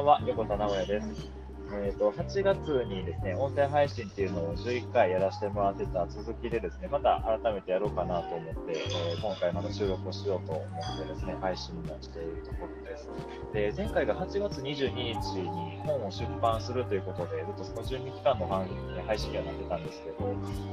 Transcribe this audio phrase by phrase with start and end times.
[0.00, 1.40] んは、横田直也です。
[1.72, 13.08] えー、と8月にですね、音声配信っていうのを11回やらせてもらってた続きでですね、また改めてやろうかなと思って、えー今回また収録をしようと思ってですね、配信をしているところです。
[13.52, 20.16] で、前回が8月22日に本を出版するということで、ずっとその準備期間の範囲で配信にはなってたんですけど、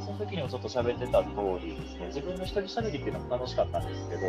[0.03, 1.29] その時にもちょっと喋ってた通
[1.61, 4.21] りですね、自分の一人喋りっていうのも楽しかったんですけど、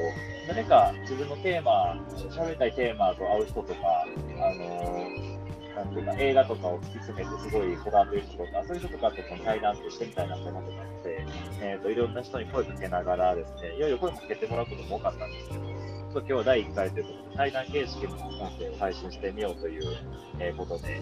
[0.48, 4.04] 誰か自分のテーマ、喋りたいテーマと会う人とか、
[4.41, 5.38] あの
[5.78, 11.27] なんていうか、映画とかを突き詰めてすごいこだわってる人とか、そういう人とかとこの対談としてみたいなと思ってたので、
[11.60, 19.96] えーと、いろんな人に声かけながらですね、いよいよ声かけてもらうことも多かったんですけど、ちょっと今日は第1回ということで、対談形式の音声を配信してみようという、
[20.40, 21.01] えことで、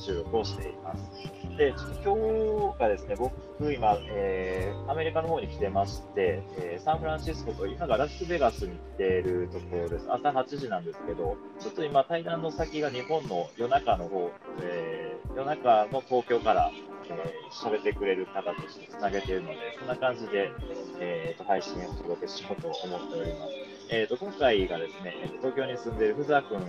[0.00, 1.10] 収録をしています。
[1.56, 3.32] で、ちょっと今日がですね、僕
[3.72, 10.06] 今、えーアメリカの方に来てまして、えーサンフランシスコと今がラスベガスに来ているところです。
[10.10, 14.30] 朝8時なんですけど、ちょっと今対談の先が日本の夜中の方、
[14.62, 20.50] えー夜中の東京からえー喋ってくれる方としてつなげているので、そんな感じで、
[20.98, 23.52] えーと配信をお届けしようと思っております。
[23.92, 26.66] えー、と今回がですね、えーと東京に住んでいるふざくんに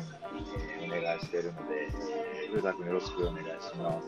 [0.82, 1.88] えお願いしているので、
[2.52, 4.08] えーふざくんよろしくお願いします。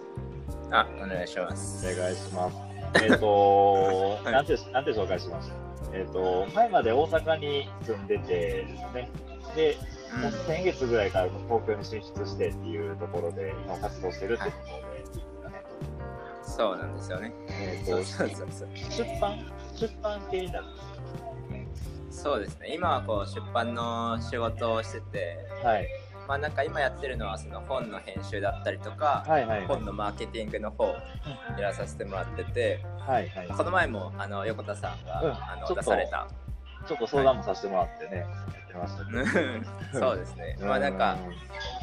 [0.72, 1.88] あ、お願いします。
[1.88, 2.58] お願いします。
[3.02, 5.55] えっ、と、はいなんて、なんて紹介しました
[5.94, 9.09] えっ、と、前まで大阪に住んでてですね、
[9.55, 9.77] で、
[10.21, 15.25] もう先月ぐらいから東京に進出してっていうところで、今活動してるってころで、いい。
[16.44, 17.33] そうなんですよね。
[17.49, 18.69] えっ、と、そうそうそうそう。
[18.75, 19.39] 出版、
[19.75, 20.66] 出版系になる。
[22.14, 22.73] そうですね。
[22.73, 25.88] 今はこう出版の仕事をしてて、はい。
[26.27, 29.67] まあなんか今やってるのはその本の編集だったりとか、はいはいはい。
[29.67, 30.95] 本のマーケティングの方を
[31.58, 33.48] やらさせてもらってて、はいはい。
[33.48, 36.27] この前もあの横田さんが、うんあの出された。
[36.87, 39.99] ちょっと相談もさせてもらってね、やってましたけど。
[39.99, 40.58] そうですね。
[40.61, 41.17] まあなんか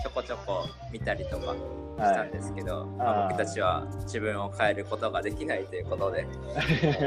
[0.03, 6.27] ちょこちょこ見たりとかしたんですけど、まあ、あー僕たちは自分を変えることができないということで、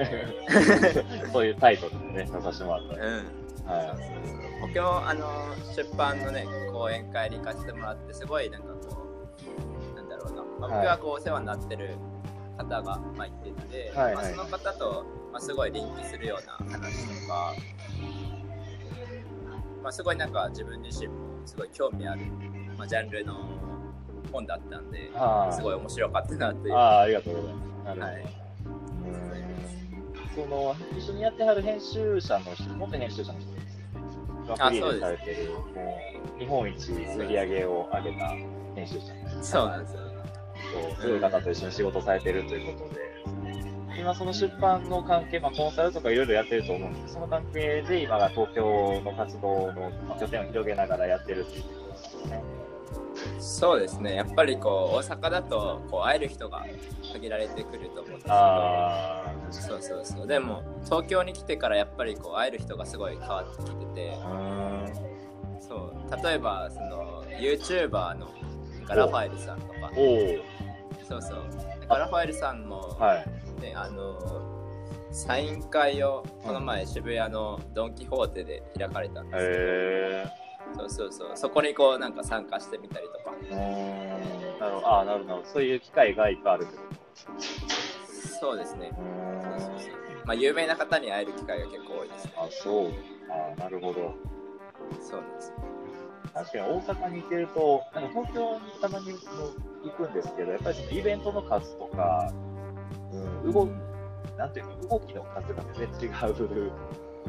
[1.31, 3.42] そういうタイトルでね、出させてもらったうん。
[3.65, 5.27] はそうそう今日あの
[5.75, 9.07] 出版のね講演会に行かせてもらってすごいなんかこ
[9.93, 11.95] うなんだろうな、まあ、はい僕がこうお世話になってる
[12.57, 17.55] 方が、まあ、いてて、はいはいまあ、その方と、まあ、すごいリンクするような話とか、
[19.81, 21.13] まあ、すごいなんか自分自身も
[21.45, 22.21] すごい興味ある、
[22.77, 23.35] まあ、ジャンルの
[24.31, 25.11] 本だったんで。
[25.51, 26.73] すごい面白かったなという。
[26.73, 27.85] ああ、ありがとうございます。
[27.85, 28.13] なるほど。
[28.13, 29.33] はいうん
[30.35, 33.52] その一緒にやってはる編集者の人、元編集者の人。
[34.47, 35.99] がフリーでされてる、も
[36.35, 38.29] う日本一売り上げを上げた
[38.75, 40.13] 編集者そうなんですよね。
[40.99, 43.01] そういう方と一緒に仕事されてるということで、
[43.99, 52.43] 今その出版の関係、まあ、コンサルとかいろいろやってると思うんですけど、その関係で今が東京の活動のまあ拠点を広げながらやってるっていうことですよね。
[53.39, 54.15] そうですね。
[54.15, 56.65] やっぱりこう大阪だとこう会える人が
[57.13, 58.35] 限られてくると思うんですけど。
[58.35, 60.27] あそうそうそう。
[60.27, 64.17] でも東京に来てからやっぱりこう会える人がすごい変わってきてて。
[65.59, 68.29] そう例えばその YouTuber の
[68.85, 71.45] ガラファエルさんとか、おそうそう。
[71.87, 72.97] ガラファエルさんも。
[73.61, 74.19] ねあの
[75.11, 80.25] サイン会をこの前渋谷のドン・キホーテで開かれたんですけど、へ
[80.75, 81.31] そうそうそう。
[81.35, 83.35] そこにこうなんか参加してみたりとか。
[84.59, 84.87] なるほど。
[84.87, 85.45] ああ、なるほど。
[85.45, 86.81] そういう機会がいっぱいあるってこ
[88.39, 88.89] そうですね。
[88.89, 88.95] と。
[88.95, 89.93] そうそうそう
[90.25, 92.33] まあ有名な方に会える機会が結構多いですね。
[92.37, 92.91] あ、そう。
[93.29, 94.13] あなるほど。
[95.01, 95.55] そうなんですよ。
[96.33, 99.05] 確かに大阪に行けると、なんか東京にたまに
[99.83, 102.33] 行くんですけど、やっぱりそのイベントの数とか、
[103.11, 103.67] うん、動
[104.37, 106.71] なんていうの、動きの数が全然違う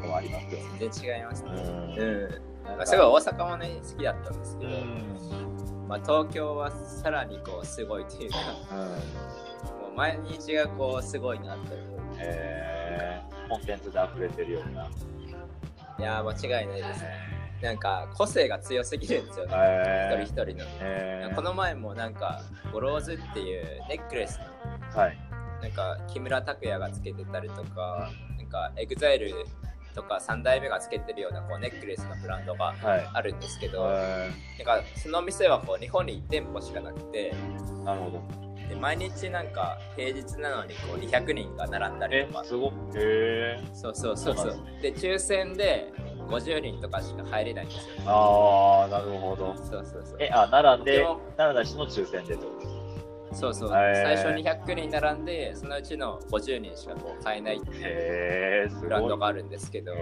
[0.01, 0.63] のもありますよね。
[0.79, 1.49] 全然違いますね。
[1.51, 5.87] うんまあ、すごい大阪もね、好きだったんですけど、うん。
[5.87, 8.37] まあ、東京はさらにこうすごいというか、
[8.71, 8.77] うん。
[8.79, 11.95] もう毎日がこうすごいなという。
[12.17, 14.89] えー、コンテンツで溢れてるような。
[15.97, 17.35] いやー、間違いないですね。
[17.61, 19.53] なんか個性が強すぎるんですよね。
[19.55, 20.65] え一人一人の。
[20.81, 22.41] えー、この前もなんか、
[22.73, 25.17] goro's っていうネックレスのはい。
[25.61, 29.33] なんか木村拓哉がつけてたりとか、なんか EXILE
[29.95, 33.09] とか3代目がつけてるようなこうネックレスのブランドがはい。
[33.13, 34.29] あるんですけど、え
[34.63, 38.21] なんかその店はこう日本に1店舗しかなくて、ー、なるほど。
[38.67, 42.71] で毎日なんか平日なのにこう200人が並んだりとか、、えすごっ。
[42.71, 43.75] へえー。
[43.75, 44.59] そうそうそうそう。
[44.81, 45.91] で抽選で
[46.29, 47.95] 50人とかしか入れないんですよ。
[48.05, 49.55] あー、なるほど。
[49.55, 50.17] そうそうそう。
[50.19, 51.05] え、あ、並んで
[51.37, 52.74] 並んだ人の抽選でってことです
[53.35, 53.69] そうそう。
[53.69, 58.69] 最初に100人並んで、そのうちの50人しかこう買えないっていう。
[58.79, 59.93] ブランドがあるんですけど、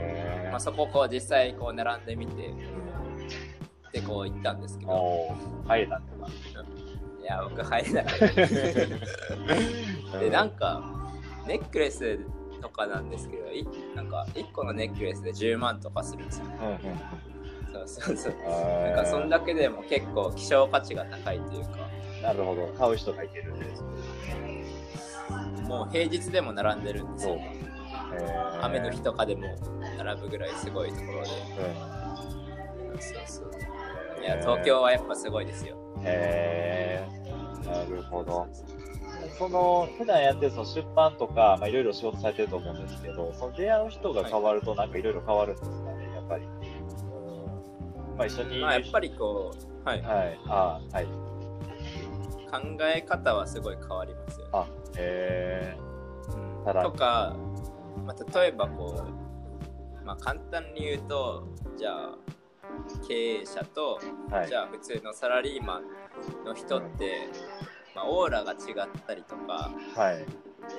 [0.52, 5.36] まあ、そこをこう実際こう並んでみて、ってこう行ったんですけど、
[5.68, 6.28] 入れたんだ
[7.22, 8.26] いや、僕入れなかった。
[10.20, 10.84] で、なんか、
[11.48, 12.20] ネックレス
[12.62, 16.46] とかなんですけど、いなんか1個のネックレスで10万とかするんですよ。
[16.62, 17.00] うんうん
[17.74, 18.36] そうそうそう。
[18.46, 21.90] えーなんかそんだけでも結構希少価値が高いというか、
[22.24, 23.66] なるほど買う人がいてるんで
[25.68, 27.38] もう平日でも並んでるんですよ。
[27.40, 29.56] えー雨の日とかでも
[29.98, 31.30] 並ぶぐらいすごいところで。
[32.94, 33.52] うんそうそう。
[34.22, 35.76] いや、東京はやっぱすごいですよ。
[36.04, 37.06] へ
[37.66, 38.48] えなるほど。
[39.38, 46.46] その普段やってるその出版とか、まあ、いろいろ仕事されてると思うんですけど、その出会う人が変わると、なんかいろいろ変わるんですかね、やっぱり。
[46.46, 49.52] うんまあ、一緒にまあやっぱりこ
[49.86, 51.08] う、はい、はい、あはい。
[52.54, 54.52] 考え方はすごい変わりますよね。
[54.54, 54.68] あ、
[54.98, 55.76] へ
[56.36, 57.36] うんただとか、
[58.06, 59.04] まあ、例えばこ
[60.02, 62.18] う、まあ、簡単に言うとじゃあ
[63.08, 64.48] 経営者と、えはい。
[64.48, 67.28] じゃあ普通のサラリーマンの人って、
[67.96, 68.58] まあ、オーラが違っ
[69.08, 70.26] たりとかはい。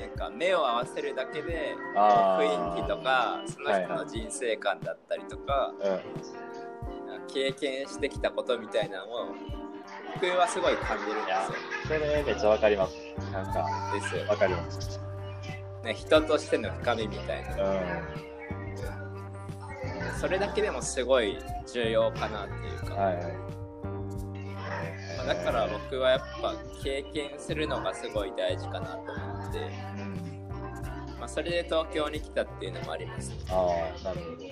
[0.01, 7.27] なんか目を合わせるだけで雰囲気とかその人の人生観だったりとか、うん。
[7.27, 9.35] 経験してきたことみたいなのを
[10.25, 11.33] 僕はすごい感じるんで
[11.83, 12.97] す、それめっちゃわかります。
[13.31, 13.59] なんか、
[13.95, 14.01] よ。
[14.01, 14.99] ですよわかります。
[15.85, 15.93] ね。
[15.93, 17.51] 人としての深みみたいな。
[17.51, 17.79] うん。
[20.19, 21.39] それだけでもすごい
[21.71, 23.17] 重要かなっていうか、はい。
[25.19, 29.63] まあ、だから僕はやっぱ経験するのがすごい大事かなと思って、う
[30.03, 30.49] ん。
[31.21, 33.67] まあ、それで東京に来たっていうのもあります、あ
[34.01, 34.49] あ、なるほど。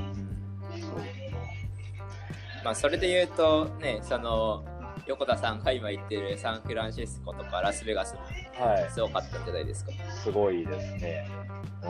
[2.65, 4.65] まあそれで言うとねその
[5.07, 8.21] 横田さんが今言ってるサンフランシスコとかラスベガスも
[8.65, 8.91] はい。
[8.91, 9.93] すごかったんじゃないですか？
[10.23, 11.29] すごいですね。
[11.83, 11.87] う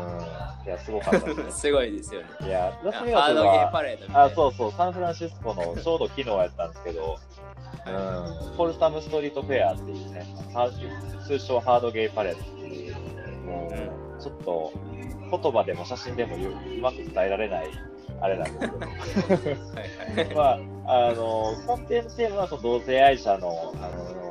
[0.64, 0.66] ん。
[0.66, 1.50] いや、すごかったですね。
[1.52, 7.18] すごいですよねいや、ラスハベガスは、あ、そうそう、サンフランシスコのちょうど昨日やったんですけど、
[7.86, 7.92] うん、
[8.56, 10.24] フォルサムストリートフェアっていうね、
[11.26, 12.96] 通称ハードゲーパレードっていう、
[13.44, 14.72] もう、ちょっと
[15.42, 17.68] 言葉でも写真でもううまく伝えられない
[18.20, 19.28] あれなんです
[20.18, 20.64] けど、はいはい。
[20.84, 24.22] まあ、あの、コンテンツテーマはその同性愛者の、あの、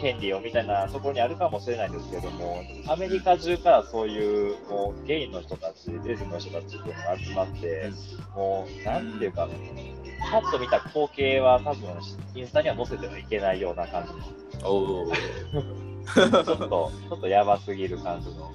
[0.00, 7.90] 権利をみたいなところにあるかもしれないんですけども、アメリカ中からそういうもうゲイの人たち、レズの人たちっていうのが集まって、
[8.34, 9.48] もう、なんていうか、
[10.30, 11.88] パッと見た光景は多分、
[12.34, 18.52] インスタには載せてはいけないような感じの、ちょっと、ちょっとやばすぎる感じの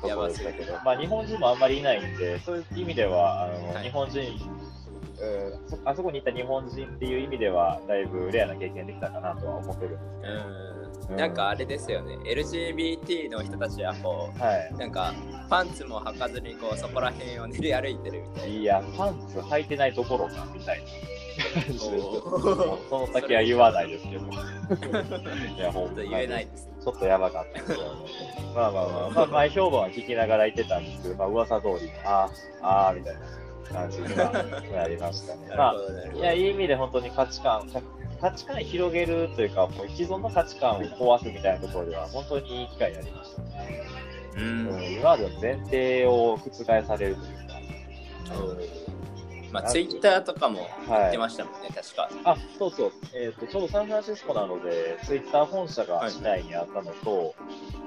[0.00, 3.84] ところでしたけど、まあ日本人もあんまりいないんで、そういう意味では、あの、はい。
[3.84, 9.98] 日本人、うんそあそこにいた日本人っていう意味では、だいぶレアな経験できたかなとは思ってるんで
[11.02, 11.16] すうん。
[11.16, 12.16] なんかあれですよね。
[12.24, 15.14] LGBT の人たちはこけど、はうなんか
[15.50, 18.58] パンツも履かずにこうそこら辺を練り歩いてるみたいい。
[18.58, 20.86] いや、パンツ履いてないどころか、みたいな。
[21.78, 24.24] その先は言わないですけど。
[25.56, 28.00] いや、ほんなと言えないですちょっとやばかったですよね。
[28.54, 32.30] まあまあまあ、まあ、前評判は聞きながら言ってたんですけど、まあ噂通り、あ
[32.60, 33.20] あ、ああ、みたいな
[33.72, 34.32] 感じには
[34.72, 35.54] なりました ね。
[35.56, 35.74] まあ
[36.16, 37.68] いや、いい意味で本当に価値観、
[38.20, 43.48] 価値観広げるというか、もう既存の価値観を壊すみたいなところでは、本当にいい機会になりましたね。
[44.36, 47.58] ううんん、今までの前提を覆されるというか。
[49.52, 52.10] まあツイッターとかも言ってましたもんね、確か。
[52.24, 52.92] あ、そうそう。
[53.14, 57.34] えっ、と、ちょうどサンフランシスコなので、ツイッター本社が市内にあったのと、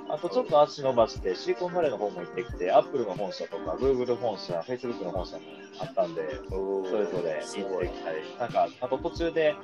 [0.10, 5.42] あとちょっと足伸ばして、シリコンバレーの方も行ってきて、アップルの本社とか、グーグル本社、フェイスブックの本社も
[5.80, 9.56] あったんで、それぞれ行ってきたり、なんか、あと途中で、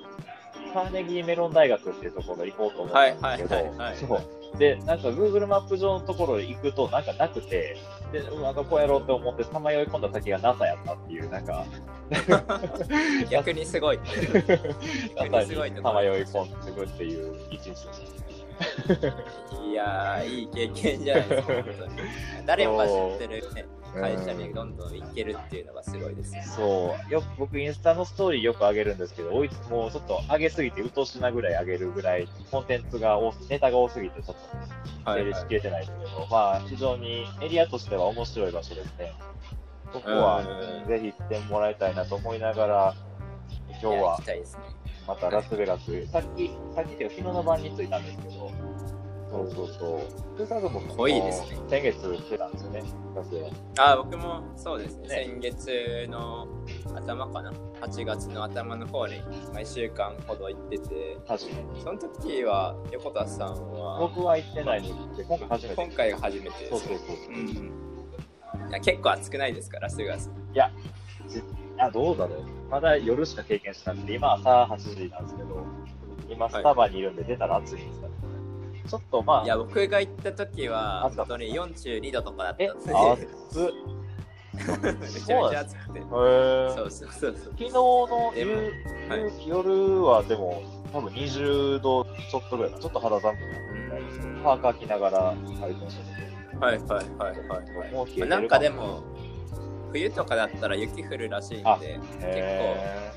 [0.73, 3.97] カーネギーメロン大学っていうところ行こうと思ったんですけはいはいはいはい
[4.77, 7.77] ど、なんか Google マップ上のところ行くとなんかなくて、
[8.11, 11.65] で、うんなんかこうやろうって思って、さまよい込んだ先が NASA やったっていう、なんか、
[13.29, 13.99] 逆にすごい。
[15.15, 17.87] NASA すごいにさまよい込んでくっていう一日。
[19.69, 21.53] いやーいい経験じゃないですか
[22.45, 34.35] 誰もが知ってる、ね、会社にどんどん行けるっていうのがすごいですよそう、よく僕インスタのストーリーよく上げるんですけど、追いつもうちょっと上げすぎて、うとしなぐらい上げるぐらい、コンテンツが多す、ネタが多すぎて、ちょっ
[35.05, 39.13] と整理しきれてないですけど、まあ、非常にエリアとしては面白い場所ですね。
[39.93, 40.87] ここはうん。
[40.87, 42.95] ぜひ行ってもらいたいなと思いながら、
[43.81, 44.19] 今日は
[45.07, 48.51] またラスベガス、さっき、さっき昨日の晩に着いたんですけど、
[49.45, 50.69] そうそうそう。
[50.69, 52.83] も濃いですね先月来てたんですよね。
[53.77, 56.47] あー僕もそうですねね先月の
[56.95, 57.51] 頭かな
[57.81, 59.21] 8月の頭の方に
[59.53, 61.81] 1週間ほど行ってて確かに。
[61.81, 65.75] その時は横田さんは僕は行ってないので、今回初めて。
[65.75, 67.33] 今回が初めてですそうそうそう。
[67.33, 67.87] うん
[68.69, 70.71] いや結構暑くないですかラスベガスいや、
[71.27, 71.41] じ
[71.77, 72.43] あ、どうだろう。
[72.69, 75.65] まだ夜しか経験してなくて、今朝8時なんですけど、
[76.29, 78.13] 今スタバにいるんで出たら暑いんですかね。
[78.87, 83.27] ちょっとまあ、いや、僕が行った時は、本当に42度とかだったえ、んで、暑っ。
[84.57, 86.01] めちゃめちゃ暑くて。
[86.01, 87.35] そうそうそう。
[87.35, 88.73] 昨日の夕
[89.09, 90.63] はい夜はでも、
[90.93, 93.59] 多分20度ちょっとぐらいか、ちょっと肌寒くなっ
[94.37, 96.27] てパーカー着ながら歩いてましたね。
[96.59, 98.29] はいはいはいはい、はい。
[98.29, 99.03] なんかでも、
[99.91, 103.16] 冬とかだったら雪降るらしいんあで、へ結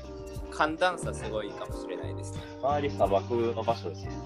[0.51, 2.41] 寒暖差すごいかもしれないですね。
[2.61, 4.17] ー周り砂漠の場所ですよね。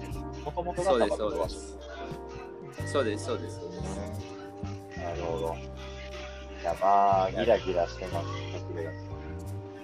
[0.44, 1.56] もともとがそうです砂漠の場所
[2.86, 3.24] そうです。
[3.24, 3.86] そうですそうです。
[4.96, 5.56] なるほど。
[6.60, 8.26] いや、まあ、ギラギラしてます、
[8.70, 9.16] 隠れ家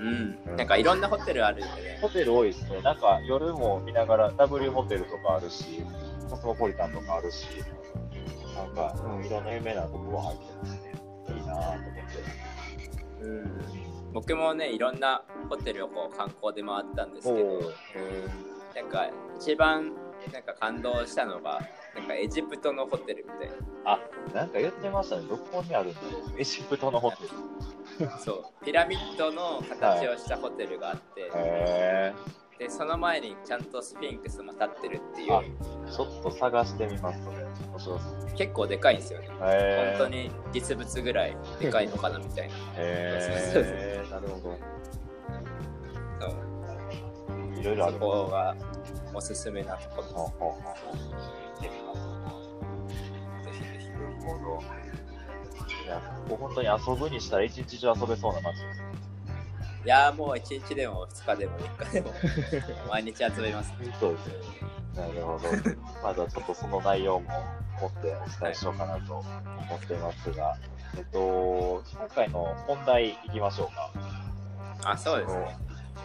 [0.01, 0.57] うん。
[0.57, 1.99] なんかいろんなホテルあるんでね。
[2.01, 2.81] ホテル多いですね。
[2.83, 5.85] なんか夜も見ながら W ホテルとかあるし、
[6.29, 7.47] コスモポリタンとかあるし、
[8.57, 10.93] なんか、うん、いろんな有名なところ入ってますね。
[11.29, 13.23] いいなぁと思って。
[13.23, 13.92] うん。
[14.13, 17.73] 僕もね、いろんなホテルをこう観光で回ったんですけど、
[18.75, 19.93] なんか一番
[20.33, 21.61] なんか感動したのが、
[21.95, 23.99] なんかエジプトのホテルみたいあ、
[24.35, 25.23] なんか言ってましたね。
[25.29, 26.41] どこにあるんだろう。
[26.41, 27.17] エジプトのホテ
[27.99, 28.07] ル。
[28.07, 28.19] な。
[28.19, 28.65] そう。
[28.65, 32.15] ピラミッドの形をしたホテルがあって、へ
[32.63, 35.91] で、その前にちゃんとスフィンクスも立ってるっていあう、ー。
[35.91, 37.39] ちょっと探してみます、それ。
[37.39, 38.33] 面白そう。
[38.37, 39.29] 結構でかいんですよね。
[39.41, 40.15] へー本当。
[40.15, 42.55] に実物ぐらいでかいのかなみたいな。
[42.77, 44.11] へー。
[44.11, 44.59] なるほそう
[47.57, 47.61] ど。
[47.61, 47.99] いろいろあそる。
[47.99, 48.57] こが
[49.13, 50.03] おすすめなところ
[51.61, 51.75] です。
[53.45, 53.87] ぜひぜひ。
[55.85, 58.83] いや、ここ本当に遊ぶにしたら一日中遊べそうな街です。
[59.85, 62.13] いやーもう1日でも2日でも3日でも
[62.89, 63.73] 毎日集めます。
[63.99, 64.35] そうですね。
[64.97, 65.49] なるほど。
[66.03, 67.31] まだちょっとその内容も
[67.81, 69.25] 持ってお伝えしようかなと思
[69.77, 70.57] っていますが、
[70.97, 73.91] えっと、今回の本題いきましょうか。
[74.85, 75.57] あ、そうですね。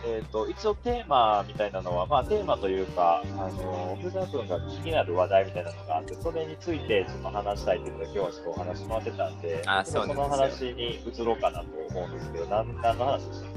[0.05, 13.56] えっと、一応テーマみたいなのは、まあテーマというか、あの、福田君が気になる話題みたいなのがあって、それについてちょっと話したいということで、今日はちょっとお話し回ってたんで、その話に移ろうかなと思うんですけど、何の話でした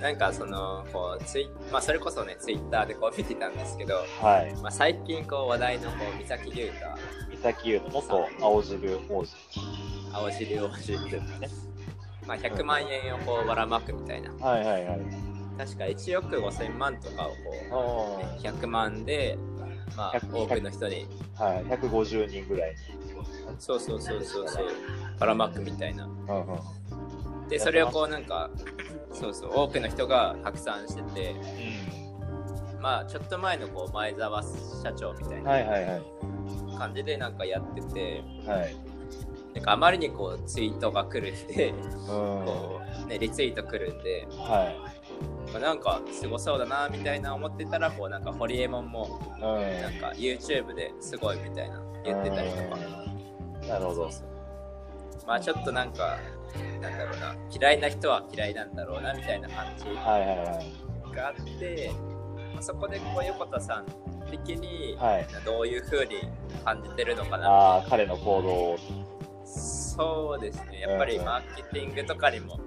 [0.00, 4.54] なんかそのこうツイ、まあ、それこそねツイッターでこう見てたんですけど、はい。
[4.62, 6.86] まあ、最近こう話題のこう三崎優太
[7.42, 9.34] 三崎優の元青汁王子
[10.12, 11.48] 青汁王子ですね。
[12.26, 15.00] まあ、100万円をこうばらまくみたいなはいはいはい。
[15.58, 17.30] 確か1億5000万とかを
[17.70, 19.38] こう、ね、100万で、
[19.96, 22.76] まあ、100多くの人にはい、150人ぐらいに。
[23.58, 24.66] そうそうそうそうそう
[25.18, 26.58] ばらまくみたいなうんうん。
[27.48, 28.50] でそれをこうなんか
[29.12, 31.36] そうそう多くの人が拡散してて
[32.80, 36.16] まあちょっと前のこう前澤社長みたいな。
[36.76, 38.76] 感じでなんかやっててはい。
[39.54, 42.06] なんかあまりにこうツイートが来るんで、うん。
[42.06, 45.50] こうね、リツイート来るんで、はい。
[45.52, 49.42] まあ、なんかすごそうだなみたいな思ってたらこうなんかホリエモンもうん。
[49.80, 52.62] なんか YouTube ですごいみたいな言ってたりとか
[53.62, 54.10] うんなるほど。
[55.26, 56.18] まあちょっとなんか
[56.80, 57.34] なんだろうな。
[57.50, 60.62] 嫌いな人は嫌いなんだろうなみたいな感じはいはいは
[61.12, 61.14] い。
[61.14, 61.90] があって、
[62.54, 63.86] まあ、そこでこう横田さん
[64.30, 65.26] 的にはい。
[65.44, 66.28] どういう風に
[66.64, 67.48] 感じてるのかな。
[67.48, 68.78] ああ、彼の行動を。
[69.44, 70.80] そうですね。
[70.80, 72.58] やっぱりマーケティングとかにも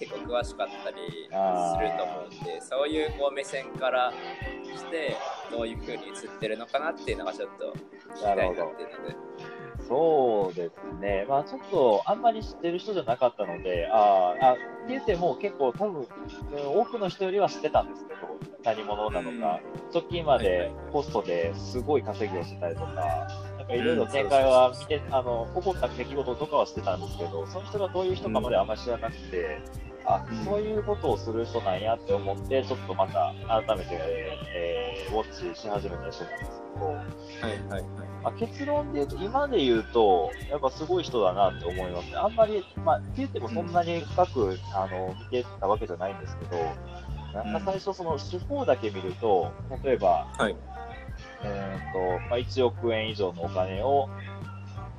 [0.00, 4.10] 結構詳しかったりすると思うんでそういうこう目線から
[4.74, 5.14] して
[5.50, 7.74] どういう風に映ってるのかなっていうのがちょっと
[8.14, 9.16] 聞きたいなっていうので
[9.88, 11.26] そうですね。
[11.28, 16.06] まあちょっと、あんまり知ってる人じゃなかったので、あーあ、って言っても結構多分、うん
[16.80, 18.20] 多くの人よりは知ってたんですけど、
[18.64, 19.60] 何者なのか。
[19.92, 22.94] 直近までいポストですごい稼ぎをしてたりとか、
[23.58, 29.60] なんかいろいろ展開は見て、あの、起こった出来事とかはしてたんですけど、その人がどういう人かまであんまり知らなくて、
[30.06, 33.90] あうん、そういうことをする人なんやって思って、ちょっとまた改めて、
[34.54, 37.84] えーウォッチし始めたりしてたんですけど、はいはいはい。
[38.22, 42.10] まあ、結論で言うと、今で言うと、やっぱすごい人だなって思います。
[42.10, 42.16] ね。
[42.16, 46.56] あんまり、まあ、って言ってもそんなに深く、あの見てたわけじゃないんですけど、
[47.34, 49.52] なんか最初、その手法だけ見ると、
[49.82, 50.56] 例えば、はい。
[51.42, 54.08] えーとまあ、1億円以上のお金を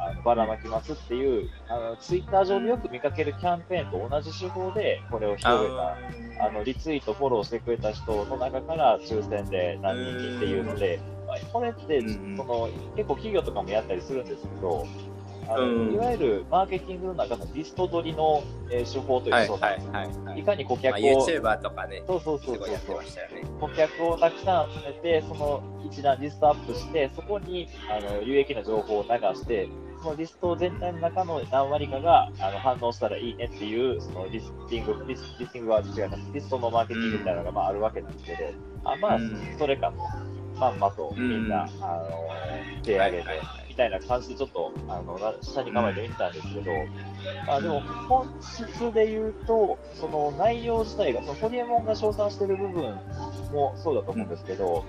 [0.04, 5.98] あのばらまきますっていう、あのツイッター上でよく見かけるキャンペーンと同じ手法で、これを広げた。
[6.46, 14.88] あのリツイート、フォローしてくれた人の中から抽選で何人にっていうので、まあこれってうんその結構企業とかもやったりするんですけど、
[15.48, 15.94] あのうん。
[15.94, 20.40] いわゆるマーケティングの中のリスト取りの、えー手法というはいか、はいはいはい。
[20.40, 22.68] いかに顧まあ、客を、YouTuber とかねそうそうすそうそう。
[22.68, 22.78] ね。
[23.60, 29.70] 顧客をたくさん集めて、その一覧リストアップして、そこにあの有益な情報を流して、
[30.02, 36.32] そのリスト全体の中の何割かがあの反応したらいいねっていう、そのリスティング、リスリスティングは違います。
[36.34, 38.38] リストのマーケティングみたいなのがまああるわけなんですけど、
[38.84, 39.20] あまあ、
[39.58, 42.10] それかと、まんまとみんな、あの
[42.84, 43.26] 手上げて、
[43.70, 46.72] みたいな感じでちょっとあの下に構えてみたんですけど、
[47.48, 52.96] あでも本質で言うと、その内容自体が、そのホリエモンが称賛している部分
[53.54, 54.84] もそうだと思うんですけど、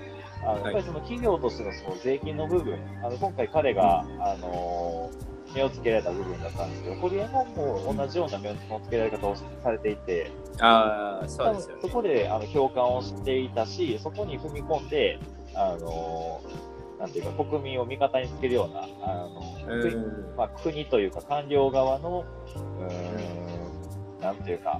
[0.45, 5.09] あのやっぱりその企業としてのその税金の部分、あの今回彼が、あの
[5.53, 15.19] 目をつけられた部分だったんですけど、ホリエモンも同じような目をつけられ方をされていて、あそうですよ、ね、そこであの共感をしていたし、そこに踏み込んで、
[15.55, 16.41] あの
[16.99, 19.41] なんていうか、国民を味方につけるような、あの
[20.37, 22.23] まあ、国というか官僚側の、
[22.79, 24.79] うん、なんていうか、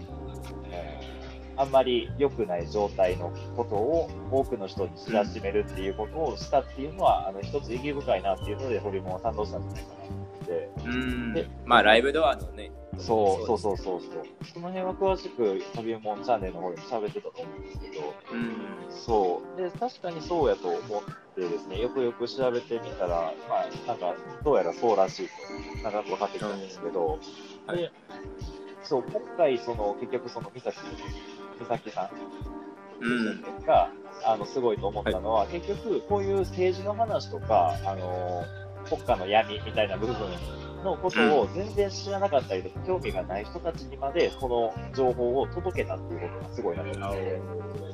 [1.58, 9.96] あんまり良くない状態のことを多くの人に知らしめるっていうことをしたっていうのは、あの一つ意義深いなっていうので、ホリモンは賛同したんじゃないかな
[10.44, 11.34] ってうん。
[11.34, 14.02] でまあ、ライブドアのね、そうそうそうそう。
[14.02, 14.24] そう。
[14.54, 18.56] その辺は詳しく、ホリモンチャンネルの方でも喋ってたと思うんですけど、うん、
[18.90, 19.62] そう。
[19.62, 20.80] で、確かにそうやと思っ
[21.36, 25.30] てですね、よくよく調べてみたら、まあ、なんか、どうやらそうらしい
[25.78, 27.20] と、なんか分かってきたんですけど、
[27.68, 27.92] うん、で、
[28.84, 30.78] そう、今回、その、結局、その、美咲
[31.60, 32.10] 美咲さ
[33.02, 33.90] んが、
[34.22, 38.44] うん、あのすごいと思ったのは、はい、結局、こういう政治の話とか、あの
[38.90, 40.16] 国家の闇みたいな部分
[40.84, 47.42] のことを全然知らなかったりとか、興味がない人たちにまで、この情報を届けたっていうことがすごいなと思って、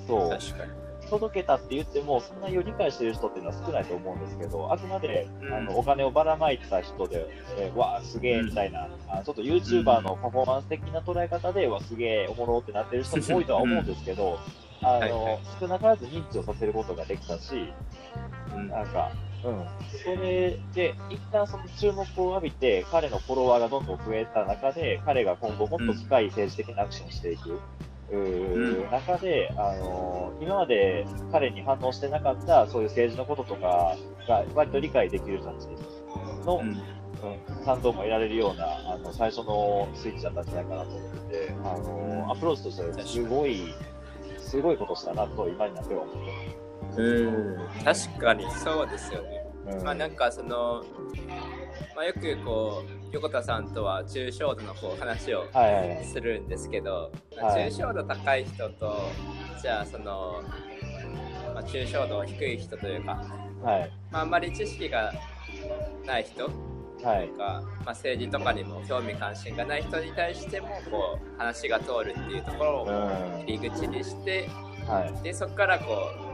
[0.08, 14.40] そう届けたって言っても、そんなに理解してる人っていうのは少ないと思うんですけど、あくまで、あのお金をばらまいてた人で、えー、わあ、すげえみたいな、あちょっと YouTuber のパフォーマンス的な捉え方で、わすげえおもろってなってる人も多いとは思うんですけど、
[14.82, 17.74] あの、少なからず認知をさせることができたし、
[18.70, 19.12] なんか、
[19.44, 19.66] うん、
[20.04, 27.60] それで、一旦その注目を浴びて、彼のフォロワーがどんどん増えた中で、彼が今後もっと深い政治的なアクションをしていく。
[28.12, 33.96] う中で、あの今まで彼に反応してなかったそういう政治のこととか
[34.28, 35.68] が割と理解できる人たち
[36.46, 43.74] の、うん、うん、賛同も得られるようなあの最初のスイッチだったんじゃないかなと思ってて、あのアプローチとしてはすごい、
[44.40, 46.16] すごいことしたなと今になっては思っ
[46.96, 47.02] て。
[47.02, 47.58] うん。
[47.84, 49.46] 確かにそうですよね。
[49.68, 50.84] うん、まあなんかその、
[52.00, 55.44] まあ、よくこう横田さんとは抽象度のこう話を
[56.02, 59.02] するんですけど、はいはい、抽象度高い人と
[59.62, 60.42] じゃあその、
[61.54, 63.22] まあ、抽象度低い人というか、
[63.62, 63.92] はい。
[64.12, 65.14] まあ、あんまり知識が
[66.06, 66.46] ない人
[67.04, 67.30] はい。
[67.38, 74.48] まあ、政治とかにも興味関心がない人に対してもこう話が通るっていうところを入り口にして、
[74.88, 76.29] はい、でそこからこう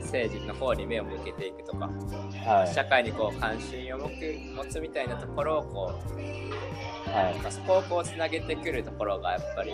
[0.00, 1.90] 政治の方に目を向けていくとか、
[2.44, 9.72] はい、社会にこう関心を持つみたいなところをこう、はい、そこをこうつなげてくるところがやっぱり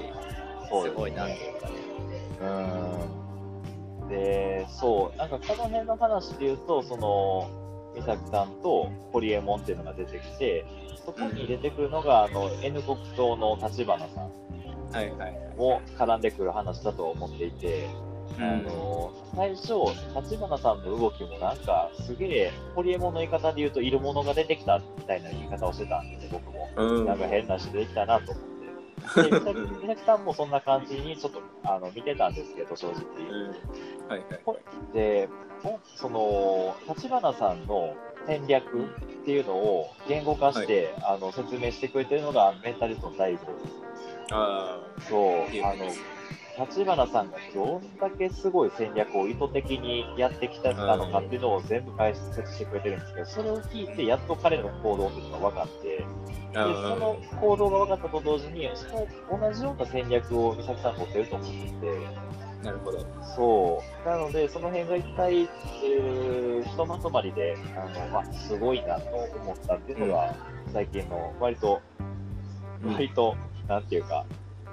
[0.83, 1.75] すごいなというかね。
[4.03, 4.09] うん。
[4.09, 5.19] でそう。
[5.19, 7.49] なんかこの辺の話で言うとその
[7.95, 10.67] 美咲さんとホリエモンっていうのが出てきて
[11.05, 14.31] そこに出てくるのが、あの N 国党の立花さん
[15.57, 17.89] も絡んでくる話だと思っていて、
[18.39, 19.75] あの最初、
[20.15, 26.69] 立花さんの動きもなんか、すげえ、ホリエモンの言い方で言うと、いるものが出てきたみたいな言い方をしてたんで、僕も。
[26.77, 28.57] うん、なんか変な人出てきたなと思って。
[29.23, 29.31] で、
[29.83, 33.03] 美咲さんもそんな感じにちょっとあの見てたんですけど、正直。
[33.31, 33.51] うん
[34.09, 34.55] はいは
[34.93, 35.29] い、で、
[35.97, 37.95] その、立花さんの
[38.27, 43.75] 戦略っていうのを言語化して、はい、あの説明してくれてるのがメンタリストの大悟です。
[44.33, 45.85] あそう、あの、
[46.59, 56.05] 立花さんがどんだけすごい戦略を意図的にやってきたのかっていうのを全部解説してくれてるんですけど、それを聞いて、やっと彼の行動っていうのが分かって、で
[56.55, 62.27] その行動が分かったと同時に、その同じような戦略を美咲さん持ってると思ってて、
[62.63, 63.07] なるほど。
[63.37, 64.09] そう。
[64.09, 70.35] なので、その辺が一体、えー、ひとまとまりで、あの、まあ、すごいなと思ったっていうのが、
[70.73, 71.81] 最近の、割と、
[72.85, 73.37] 割と、
[73.69, 74.25] なんていうか、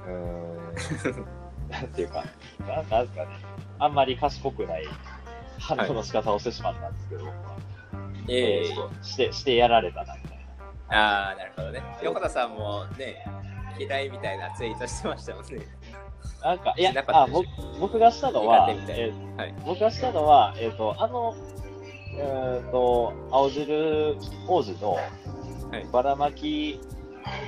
[0.08, 1.34] うーん、
[1.74, 2.24] なんていうか、
[2.68, 3.30] なんなんですかね、
[3.80, 4.86] あんまり賢くない
[5.60, 7.58] 反応の仕方をしてしまったんですけど、僕は。
[8.30, 10.46] ええー、して、してやられたな、みたい
[10.90, 10.98] な。
[10.98, 11.82] ああ、なるほどね。
[12.04, 13.26] 横田さんもね、
[13.80, 15.68] 嫌いみたいなツイートしてましたもんね。
[16.44, 17.48] なんか、いや、あ僕
[17.80, 21.36] 僕がしたのは、えーはい、僕がしたのは、えっ、ー、と、あの、
[22.18, 24.98] えっ、ー、と、青汁王子の
[25.92, 26.80] ばらまき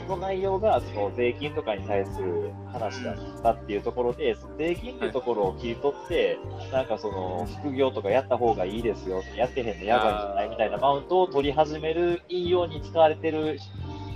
[0.08, 6.38] の内容がその税金とかに対する話だったっていうところで、税金っていうところを切り取って、
[6.72, 13.60] なんかその副業とかやった方がいいですよ、やってへんのやばいんじゃないみたいなマウントを取り始める引用に使われてる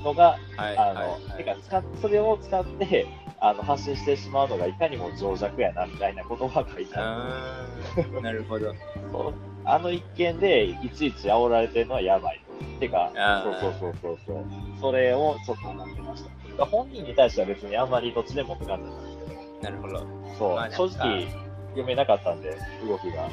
[0.04, 3.08] のが、はいあの、てか使っ、それを使って、
[3.42, 7.06] あの、発信してしまうのがいかにも情弱やな、みたいな言葉が書いてある。
[7.06, 8.74] あーなるほど。
[9.12, 9.34] そう
[9.66, 12.42] あの一件でいちいち煽られてるのはやばい。
[12.80, 14.46] てかあ、そうーそうそうそうそう。
[14.82, 16.24] それをちょっと思ってまし
[16.58, 16.66] た。
[16.66, 20.08] 本人に対しては別にあんまりどっちでもって感じなんですけど、なるほど。
[20.38, 21.28] そう、まあ正直
[21.70, 23.30] 読めなかったんで、動きが。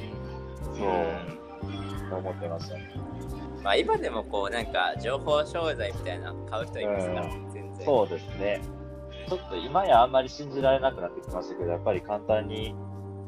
[0.75, 0.93] そう、う
[1.33, 1.47] ん
[2.13, 2.91] 思ってましたね。
[3.63, 7.85] まあ今でもこうなんか情報商材みたいなの買う人いますから、う全然。
[7.85, 8.61] そうですね。
[9.29, 12.75] ちょっと今やあんまり信じられなくなってきましたけど、やっぱり簡単に、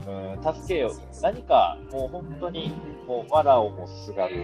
[0.06, 2.72] うん、助けを、何かもう本当に、
[3.06, 4.36] もう、藁をもすがる、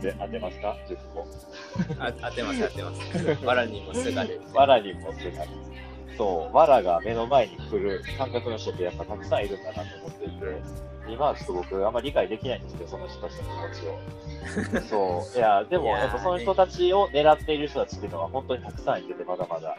[0.00, 1.26] 当て、当てますか ?10 個。
[1.98, 3.44] あ当てます当てます。
[3.44, 4.40] わらにもすがる。
[4.54, 5.50] 藁にもすがる。
[6.16, 10.36] そう、藁が目の前に来る感覚の人ってやっぱたくさんいるんだなと思っていて、
[11.08, 14.80] 今はちょっと僕あんまり理解できないんですけど、その人たちの気持ちを。
[14.88, 15.38] そう。
[15.38, 19.76] いや、でもいやっぱその人たちを狙っている人たちっていうのは本当にたくさんいてて、まだまだ。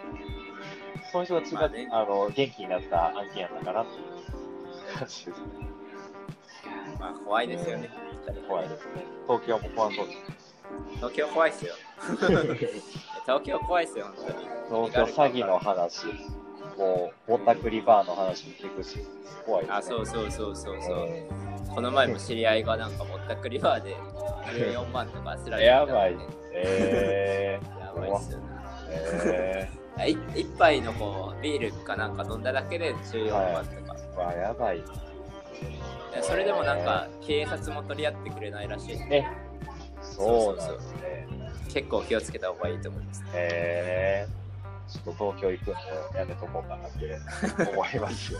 [1.11, 3.95] その人たちが、まあねあの、元気になった案件やったかなってい
[4.95, 5.77] う感じですね。
[6.99, 7.89] まあ怖いですよね。
[8.47, 9.05] 怖いですね。
[9.27, 10.17] 東京も怖そうです。
[10.95, 11.73] 東京怖いっすよ。
[13.25, 14.25] 東京怖いっすよ、本
[14.69, 14.89] 当に。
[14.89, 16.07] 東京詐欺の話、
[16.77, 18.99] もう、ぼったくりバーの話も聞くし、
[19.45, 19.77] 怖いですね。
[19.77, 21.07] あ、そうそうそうそうそう。
[21.07, 23.95] うんこの前も知り合いがなんかぼったくりバーで
[24.73, 26.17] 14万とかすられやばい。
[26.53, 28.45] えやばいっすよね。
[28.89, 33.95] ー、 えあい一杯のこうビールかなんか飲んだだけで14万とか。
[34.15, 34.83] ー、わ、やばい。
[36.13, 38.97] でそれでもなんか警察も取り合ってくれないらしい。
[39.09, 39.25] え、
[40.01, 41.27] そうなんですね。
[41.73, 43.23] 結構気をつけた方がいいと思います。
[43.33, 48.39] えー、ちょっと東京行くのやめとこうかなって 思いますよ。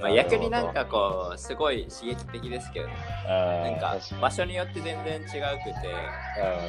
[0.00, 5.30] まあ、逆になんかこうすごい刺激的ですけど、ななんか場所によって全然違うく
[5.82, 5.92] て、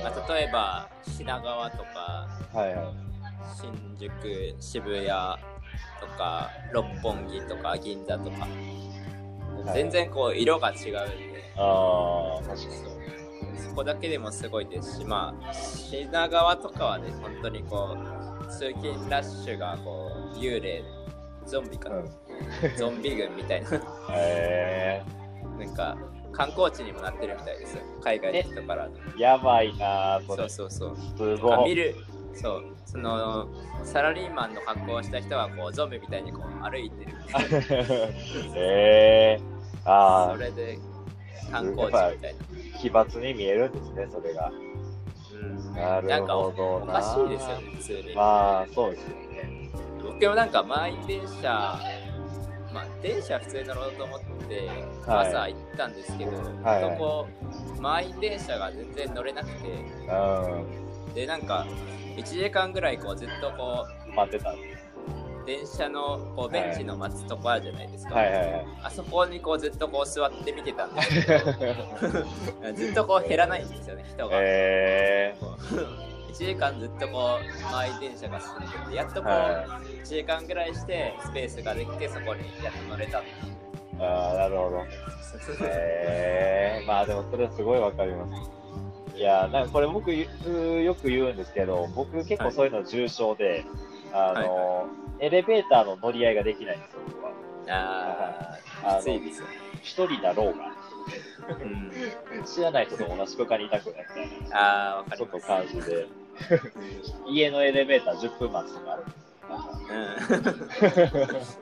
[0.04, 3.10] まあ、例えば品川とかはいはい。
[3.56, 8.89] 新宿、渋谷とか六本木とか銀座とか、はい
[9.74, 13.60] 全然こう色が違うんで、ああ、確かに。
[13.60, 17.98] そこだけでもすごいですし、まあ、品川とかはね、本当にこ
[18.42, 20.84] う、通勤ラッシュがこう、幽霊、
[21.46, 22.10] ゾンビかな、うん
[22.78, 23.70] ゾンビ軍みたいな、
[24.14, 25.04] え
[25.60, 25.98] なんか、
[26.32, 27.84] 観光地にもなってるみたいですよ。
[28.02, 28.88] 海外の人から。
[28.88, 30.22] ー、やばいな。
[30.26, 30.98] そうそうそう。
[31.18, 31.70] すごい。
[31.70, 31.96] 見る、
[32.42, 33.48] そう、その、
[33.84, 37.12] サラリーマンの格好をした人はこう、ゾンビみたいにこう歩いてる。
[38.56, 40.80] えー、ああ、それで
[41.52, 42.80] 観光地みたいな。
[42.80, 44.52] 奇抜に見えるんですね、それが。
[44.52, 44.70] うん
[45.74, 46.94] なるなんかおほどな。
[46.94, 48.16] かしいですよね、普通に。
[48.16, 49.72] まあ、そうですよね。
[50.04, 51.80] 僕もなんか満員電車、
[52.74, 54.68] まあ、電車普通に乗ろうと思って
[55.06, 56.32] はい朝行ったんですけど、
[56.64, 57.28] はいほんとこ
[57.78, 59.68] う満員電車が全然乗れなくて
[61.12, 61.66] うでなんか
[62.20, 64.52] 1時間ぐらいこうずっとこん、待ってた。
[64.52, 64.56] う
[65.46, 68.66] 電車のこうベンチの待つとこあるじゃないですか、はいはいはい。
[68.84, 83.34] あそこにこうずっとこう座って見てたんですけどずっとこう減らないんですよね人が、えこう1時間ずっとこう満員電車が進んでてやっとこう、は1時間ぐらいしてスペースができてそこにやっと乗れたってい
[83.98, 84.86] うー、ああ、なるほど。
[85.66, 88.59] えー、まあでもそれはすごいわかります。
[89.20, 93.66] いやーなんかこれ僕よく言うんですけど、僕結構そういうの重症で、
[94.14, 94.88] あの、
[95.20, 97.32] エレベーターの乗り合いができないんですよ、僕は。
[97.68, 98.58] あ
[98.96, 99.54] あ、きついですよね。
[99.84, 100.74] 一人だろうが、
[101.50, 101.92] うん、
[102.48, 105.00] 知らない人と同じ空間にいたくないみたいな。
[105.00, 105.40] あちょっと。
[105.42, 106.08] 感じで、
[107.28, 109.30] 家のエレベーター10分待つとかあるんですよ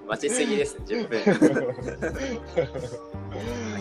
[0.04, 1.22] うん、 待ちすぎですね、10分。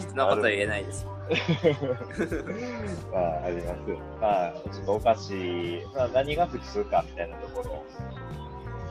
[0.01, 1.07] 人のこと言えないです。
[3.12, 3.81] まあ、あります。
[4.21, 7.62] まあ、ちょっとおかしい、まあ、何が普通かみたいなとこ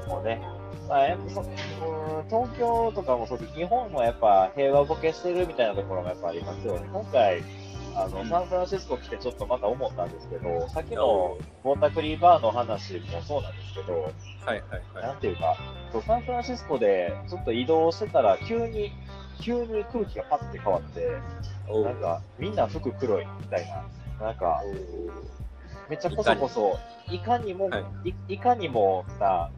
[0.07, 0.41] ろもね、
[0.87, 1.47] まあ、やっぱそうん
[2.29, 3.53] 東京とかもそうです。
[3.53, 6.87] 日本もやっぱ平和ボケしてるみたいなところもやっぱありますよね。
[6.91, 7.41] 今回、
[7.95, 8.29] あの、うん。
[8.29, 14.11] サンフランシスコ来てちょっとまた思ったんですけど、さっきのボータクリーバーの話もそうなんですけど、はい
[14.45, 14.61] はい
[14.93, 15.55] はなんていうか、
[15.91, 18.91] そうサンフランシスコでちょっと移動してたら、急に、
[19.41, 20.99] 急に空気がパッて変わって、
[21.69, 21.81] い。
[21.81, 23.67] なんか、みんな服黒いみたい
[24.19, 24.27] な。
[24.27, 24.61] なんか、
[25.89, 26.79] めっちゃこそこそ、
[27.11, 29.49] いかにも、、はいいかにもな、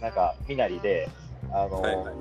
[0.00, 1.08] なんか、身なりで、
[1.50, 2.14] あの、はいはい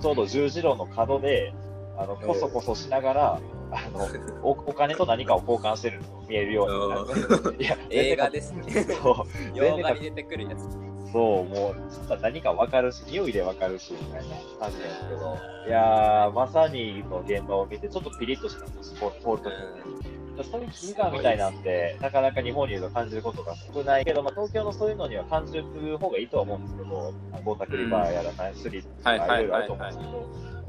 [0.00, 1.52] ちょうど十字路の角で、
[1.98, 3.40] あの、こそこそしながら、
[3.72, 4.06] あの
[4.42, 8.62] お お金と何かを交換してるの見えるようにいや映画ですね。
[8.84, 10.68] そう洋画に出てくるやつ。
[11.16, 20.44] そう、もう、何か分かるし、匂いで分かるし、みたいな感じなんですけど、いやー、まさにの現場を見て、ちょっとピリッとしたんです、通るときに。
[20.44, 29.98] そういう危機感みたいなんて、なかなか日本にいると感じることが少ないけど、まあ、東京のそういうのには感じる方がいいとは思うんですけど、ゴータクリバーやらない、スリーとかいろいろあると思うんです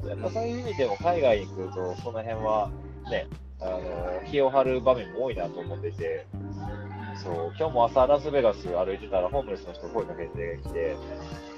[0.02, 2.70] けど、やっぱそういう意味でも海外に来ると、その辺は
[3.12, 3.28] ね、
[3.60, 6.26] あの気を張る場面も多いなと思ってて、
[7.24, 10.96] そう今日も朝ラスベガス歩いてたら、ホームレスの人声かけてきて、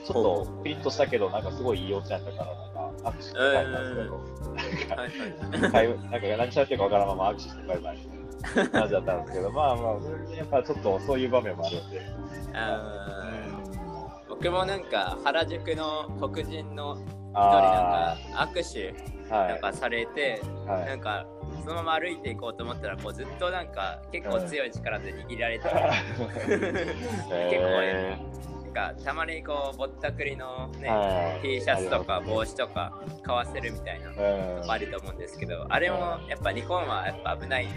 [0.05, 5.79] ちょっとピリッとしたけど、なんかすごいいいおっちゃんだから、なんか握手して帰ったんですけど、なんか、
[6.11, 8.03] なんか何しゃべってるかわからんまま握手してバイバイみ
[8.41, 12.01] たいな感じだったんですけど、まあまあ、やっぱちょっとそういう場面もあるんで。
[12.53, 13.09] あ
[14.29, 18.17] 僕もなんか原宿の黒人の一人なんか
[18.53, 21.25] 握手なんかされて、はい、なんか
[21.63, 25.75] そのまま歩いていこうと思ったらこうずっとなんか結構強い力で握られて、 結
[26.49, 27.69] 構、
[28.63, 37.67] なんかたまにこうぼったくりのね、はい、T シャツとか帽子とか買わせるみたいなのあると思うんですけど、あれもやっぱ日本はやっぱ危ない。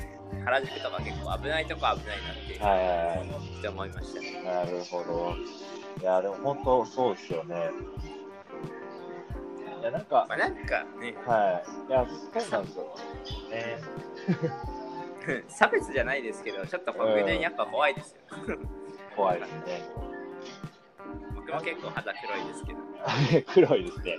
[0.44, 2.74] 原宿とか結構危ないとこ危ないなっていう、は
[3.54, 5.36] い、って思いました、なるほど。
[6.00, 7.70] いやでも本当そうですよね
[9.82, 11.90] いや、なんか、まあ、なんかね、はい。
[11.90, 12.06] いや、
[12.40, 12.94] そうなんですよ。
[13.50, 13.78] ね。
[15.48, 18.18] 差別じゃないですけど、ちょっと黒人やっぱ怖いですよ。
[19.16, 19.82] 怖いですね。
[21.34, 22.78] 僕も結構肌黒いですけど。
[23.52, 24.18] 黒いですね。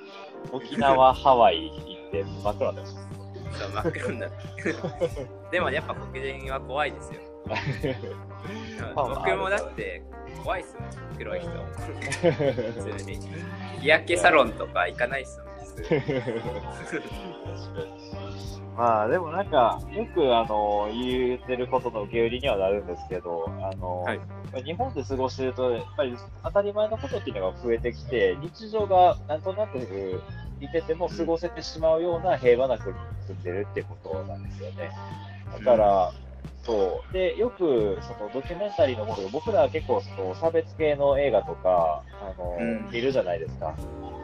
[0.52, 2.94] 沖縄、ハワイ行って真っ黒だし。
[3.54, 4.38] そう、真っ黒になって。
[5.52, 7.22] でもやっぱ黒人は怖いですよ。
[8.96, 10.04] 僕もだって
[10.44, 11.50] 怖いっすもん、黒い人。
[11.50, 13.20] 普通に。
[13.80, 15.53] 日焼けサロンとか行かないっすもん。
[18.76, 24.20] まあでもなんか、よくあの言ってることの受け売りにはなるんですけど、あの、はい、
[24.64, 29.78] 日本で過ごしてると、やっぱり当たり前のことっていうのが増えてきて、日常がなんとなく
[30.60, 34.90] いてても過ごせてしまうような平和な国に住んでるってことなんですよね。
[35.60, 36.12] だから、
[36.64, 37.14] そう。
[37.14, 43.76] で、よく、そのドキュメンタリーのもの僕らは結構、その差別系の映画とか、あの、うん、見るじゃないですか。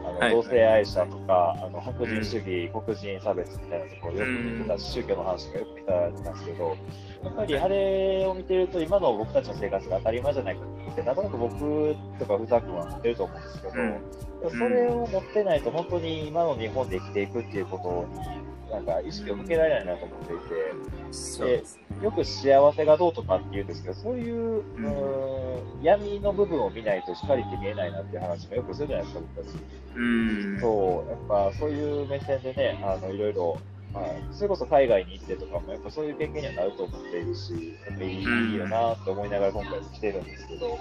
[0.02, 6.76] あの、はい、同性愛者とか、あの、白人主義、うん、黒人差別みたいなところよく見てたし、宗教の話とかよく見たんですけど、
[7.24, 29.56] やっぱりあれを見てると、今の僕たちの生活が当たり前じゃないかって、なかなか僕とかふざくは持ってると思うんですけど、うん、それを持ってないと、本当に今の日本で生きていくっていうことに、なんか意識を向けられないなと思っていて、でよく幸せがどうとかって言うんですけど、そういう、うん、闇の部分を見ないと光って見えないなっていう話もよくするじゃないですか、僕たち。
[29.96, 33.58] うん、そう、やっぱそういう目線でね、あのいろいろ、
[33.92, 40.78] まあ、それこそ海外に行ってとかも、やっぱそういう経験にはなると思っているし、やっぱいいよなと思いながら今回来てるんですけど。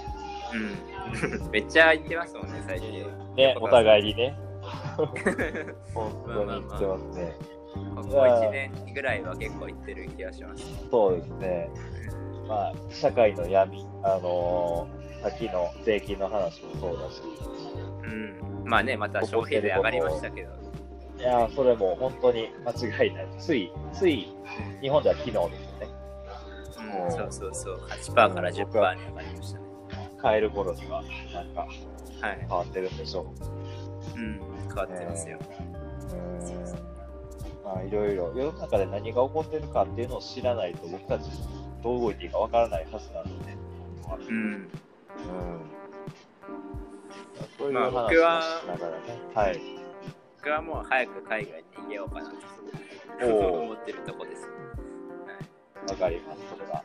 [0.52, 3.06] うん、 めっちゃ行ってますもんね、最近。
[3.36, 4.36] ね、お互いにね。
[5.94, 7.59] 本当に行ってますね。
[7.74, 10.66] ここ1年ぐらいは結構行ってる気がします。
[10.90, 11.70] そうですね。
[12.48, 17.22] まあ、社会の闇、あのー、さっきの税金の話もそうだし。
[18.04, 18.64] うん。
[18.66, 20.50] まあね、また消費税上がりましたけど。
[21.20, 22.72] いやそれも本当に間
[23.04, 23.28] 違いない。
[23.38, 24.34] つい、つい、
[24.82, 25.88] 日本では昨日ですよね。
[27.04, 27.82] うん、そうそうそう。
[27.90, 29.66] 8%から10%に上がりましたね。
[30.24, 31.04] 変える頃には、
[31.34, 31.68] なんか、
[32.22, 33.34] 変わってるんでしょ
[34.16, 34.20] う。
[34.20, 35.38] うん、変わってますよ。
[35.64, 36.99] うん
[37.70, 41.30] まあ、いろいろ世の中で何が起こってるかっていうのを知らないと僕たち
[41.84, 43.56] どう動いていいかわからないはずなので、
[44.28, 44.36] うん。
[44.36, 44.70] うん。
[47.60, 49.04] そういう話をしながらね、
[49.36, 49.62] まあ、はい。
[50.38, 52.32] 僕はもう早く海外に逃げようかな
[53.20, 54.44] と思ってるとこです。
[54.44, 54.50] わ、
[55.90, 56.84] はい、かります、それは。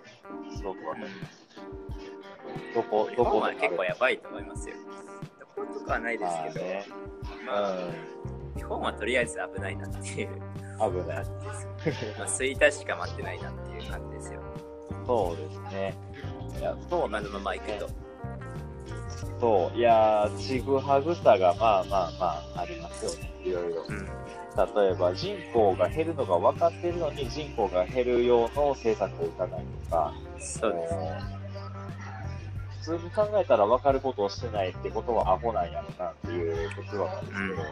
[0.54, 1.44] すごくわかります。
[2.74, 4.74] どこ、どこは結構やばいと思いますよ。
[5.56, 6.86] どことかはないですけど、まあ、ね
[7.46, 10.28] まあ、日本はとりあえず危ないなっていう。
[10.78, 11.24] 危ない。
[12.18, 14.40] まあ、吹田しか待ってないなっていう感じですよ。
[15.06, 15.94] そうですね。
[16.58, 17.88] いや、そう今のまま行くと。
[19.40, 23.84] そう、いやちぐはぐさがまあまあまあありますよね、いろいろ。
[23.88, 24.06] うん、
[24.84, 31.44] 例えば人口が減るのが分かっているのに人口が減る用の政策を打たないとか、そうですね。
[32.80, 37.62] 普通に考えたら分かることをしてないってことはアホなんやろなっていう結論なんですけど、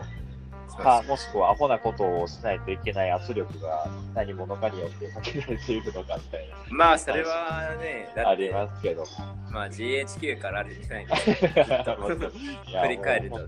[0.76, 6.56] か、もしくはアホなことをしないといけない圧力が何者かによってかけられているのかみたいな。
[6.70, 9.04] まあ、それはね、 ありますけど。
[9.50, 12.82] まあ、GHQ からあるじゃないですか。
[12.82, 13.46] 振り返ると、ね、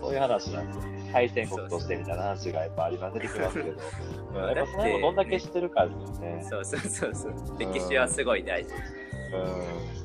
[0.00, 0.82] そういう話なんですよ。
[1.12, 3.68] 対戦国としてみたいな話がやっぱあります出てきますけど。
[4.40, 6.46] やっぱそれもどんだけ知ってるかですよね。
[6.48, 7.58] そうそうそうそう。
[7.58, 8.74] 歴史はすごい大事。
[9.32, 9.96] うん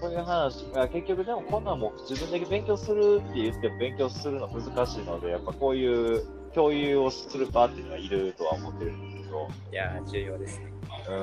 [0.00, 9.48] そういう話が結局でもこんなんも自分だけ勉強するって言っても勉強するの難しいので、やっぱこういう共有をする場っていうのはいるとは思ってるんですけど。
[9.72, 10.72] いや重要ですね。
[11.08, 11.14] うん、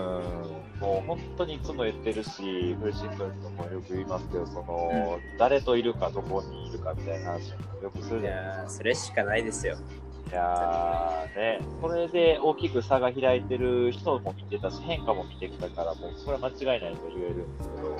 [0.80, 8.70] もう本当にいつも言ってるし、古新聞ともよく言いますけど、その、うん、誰といるか、どこにいるかみたいな話もよくするじゃないですか。
[8.70, 9.78] それしかないですよ。
[10.28, 17.98] いやーね、これで大きく差が開いてる人も見てたし、変化も見てきたから、もうそれは間違いないと言えるんですけど、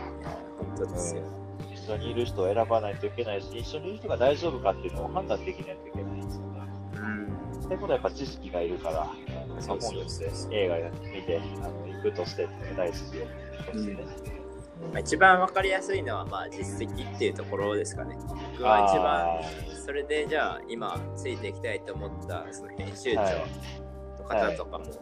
[0.58, 6.48] 本当ですよ、うん、一緒にいる人を選ばないといけないし、一緒にいる人が大丈夫かっていうのを判断できないといけないんですよね。
[6.96, 7.66] うん。
[7.66, 9.08] ってことはやっぱ知識がいるから、
[9.60, 13.28] そう本読んで映画見てあの行くとして大好きで、
[13.74, 13.96] うん
[14.92, 18.18] まあ、一番分かりやすいのはまあ実績っていうところですかね。
[18.52, 23.22] 僕は一番それでじゃあ今ついていきたいと思ったその編集長
[24.24, 24.94] の方とかも、はい、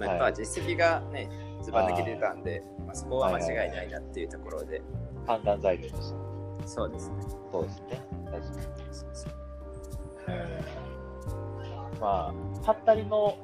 [0.00, 1.30] まあ、やっぱ実績がね、
[1.62, 4.82] ずば抜けてたんで、まあ、そこは間違いないなっていうところで。
[5.24, 6.02] 判断材料でした。
[6.66, 7.14] そうですね。
[7.52, 8.02] そうですね。
[8.24, 8.48] 確か
[10.26, 10.40] に。
[12.00, 13.38] まあ、はったりの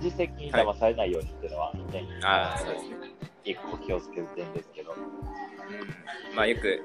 [0.00, 2.96] 実績に騙されないようにっていうのは、ね、あそうですね。
[3.42, 4.94] 一個気をつける点ですけど。
[6.30, 6.82] うん、まあよく、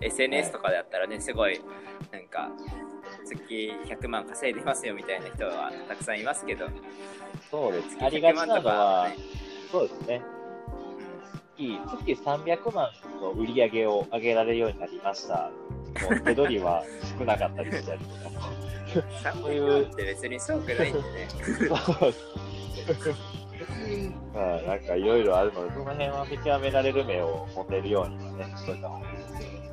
[0.00, 1.60] SNS とかであったらね、すごい、
[2.12, 2.50] なんか、
[3.24, 6.68] 月100万稼いでますよみたいな人はたくさんいますけど、
[7.50, 7.96] そうです。
[8.00, 9.16] ありがちなのは、ね、
[9.70, 10.22] そうですね。
[11.56, 15.50] 月月300万の売り上げを上げられるようになりました。
[16.02, 16.84] もう手取りは
[17.18, 19.32] 少なかったりしたりとか。
[19.40, 21.28] そういうって別にすごくないんでね。
[24.34, 29.66] まあ、なんかいろいろあるので、その辺は見極められる目を持てるようにはね、しといた方がいいですけど。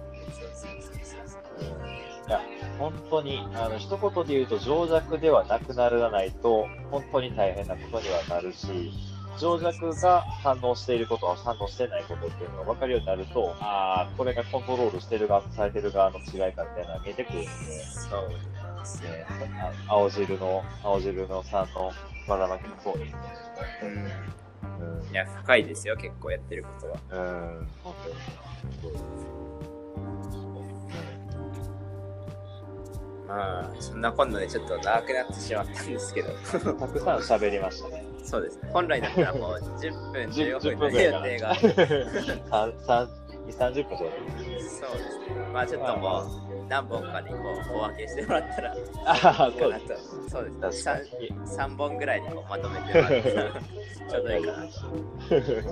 [2.28, 2.42] いや、
[2.80, 8.92] 本当に、あの、一言で言うと、情弱ではなくならないと、本当に大変なことにはなるし、
[9.40, 17.50] 情弱が反応していることは反応してないことっていうのが分かるようになると、ああ、これがコントロールしてる側とされてる側の違いかみたいなのが見えてくるんで。
[19.88, 21.92] 青汁の、青汁の3の
[22.28, 23.20] まきもそうですね。
[23.84, 25.00] うん。
[25.00, 26.94] うん、いや、深いですよ、結構やってることは。
[27.12, 28.16] うん、本当に。
[28.82, 29.04] そうです
[33.28, 36.30] まあ、そんな今度でちょっと長くなってしまったんですけど。
[36.78, 38.06] たくさん喋りましたね。
[38.24, 38.70] そうですね。
[38.72, 41.56] 本来だったらもう10分、 15分の予定が。
[41.56, 45.36] 2、30分そうですね。
[45.52, 48.76] まあちょっともう何本かにこう小分けしてもらったら、
[49.06, 51.04] あそうですそうです 3,
[51.46, 54.72] 3本ぐらいにこうまとめてもらったらちょうどいいかなと。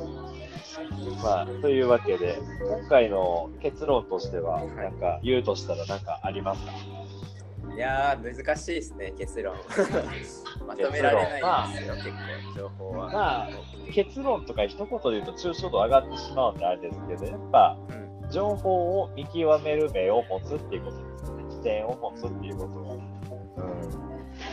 [1.24, 6.72] まあ、というわけで、今回の結論としては、なんか言うとしたら何かありますか？
[7.76, 9.56] いやー、難しいですね、結論。
[10.68, 13.10] まとめられないですよ、結構、情報は。
[13.12, 13.50] まあ、
[13.94, 17.78] 結論とか一言で言うと抽象度上がってしまうんであれですけど、やっぱ、
[18.24, 21.44] うん、情報を見極める目を持つっていうことですよね。
[21.50, 22.94] 視点を持つっていうことが。
[22.94, 22.98] う
[24.08, 24.11] ん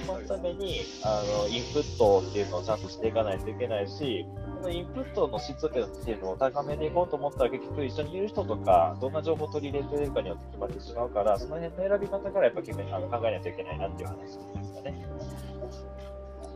[0.09, 4.25] そのためにあのインプットっていうのをちゃんとしていかないといけないし、
[4.63, 5.79] このインプットの質って
[6.11, 15.07] いうのを高めていこうと思ったら、結局一緒にいる人とか、どんな情報を取り入れてるかによって決まってしまうから、その辺の選び方からやっぱ結構あの考えないといけないなっていう話ですかね。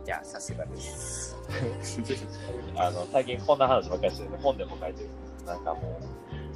[0.05, 1.37] いや、さすがです。
[2.75, 5.09] あの最近こんな話ばっかりしてるんで、本でも書いてる
[5.45, 5.99] なんかも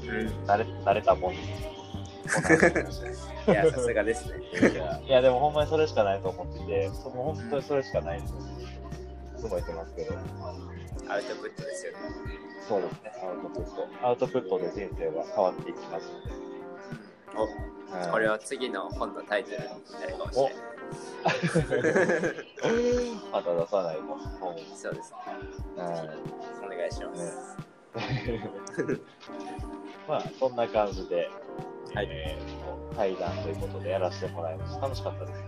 [0.04, 1.38] う、うん、慣れ慣れたもんに。
[3.48, 4.42] いや、 さすがですね。
[5.06, 8.34] いや、でもほんまにそれしかないと思ってて、その本当にそれしかないです。
[8.34, 10.14] いつも言ってますけど。
[11.10, 12.00] アウトプットですよね。
[12.68, 14.08] そうですね、アウトプット。
[14.08, 16.48] アウトプットで人生は変わっていきますので。
[18.08, 19.72] お、これは次の本のタイトルにな
[20.08, 20.56] るかもしれない。
[23.32, 24.04] また出さないと。
[24.76, 25.18] そうですね。
[26.66, 27.58] お願いします。
[27.98, 28.42] ね、
[30.08, 31.30] まあ、そんな感じで、
[31.94, 34.82] はい、えー、対談ということでやらせてもらいました。
[34.82, 35.46] 楽しかったですね。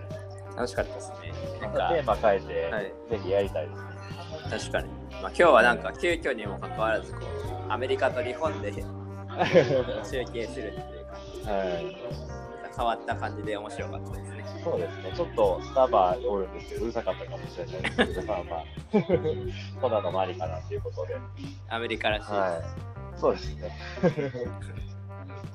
[0.56, 1.34] 楽しかったですね。
[1.62, 4.00] なんかテーマ変えて、はい、ぜひやりたいですね。
[4.50, 4.88] 確かに。
[4.88, 8.84] まあ、今日はなんか急遽にもかかわらずこうアメリカと日本で 中
[10.32, 11.98] 継するっていうか、はい、
[12.76, 14.40] 変わった感じで面白かったですね。
[14.64, 18.64] そうですね、ちょっとスタバおるんですけど、うるさかったかもしれないですけど、まあまあ、
[19.80, 21.18] こんなのもありかなということで。
[21.70, 22.58] アメリカらしい、は
[23.16, 23.72] い、そうですね。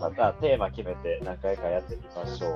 [0.01, 2.53] またテーマ決めて何回かやってみましょう。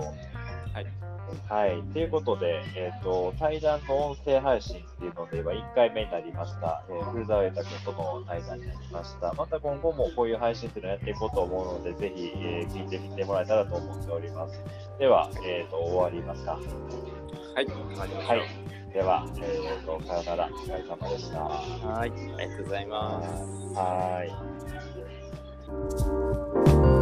[0.75, 1.09] はい。
[1.49, 1.83] はい。
[1.93, 6.83] ということで、えっ、ー、と、対談の音声配信っていうのでは1回目になりました。
[6.89, 9.33] えー、古澤裕太君との対談になりました。
[9.35, 14.61] また今後もこういう配信っていうのをやっていこうと思うので、ぜひ、えー、聞いてみてもらえたらと思っております。
[14.99, 16.53] では、えっ、ー、と、終わりますか。
[16.53, 16.61] は
[17.63, 18.27] い、終わりまし。
[18.27, 18.43] はい。
[18.93, 20.47] では、えっ、と、さよなら。
[20.47, 21.41] お疲れ様でした。
[21.41, 23.29] はい、ありがとうございます。
[23.75, 24.25] は
[26.95, 26.98] い。